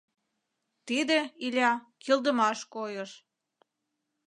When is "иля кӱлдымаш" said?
1.45-2.59